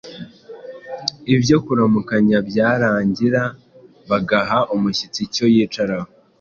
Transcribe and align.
Ibyo 1.35 1.57
kuramukanya 1.65 2.37
byarangira, 2.49 3.43
bagaha 4.09 4.57
umushyitsi 4.75 5.19
icyo 5.27 5.45
yicaraho, 5.53 6.09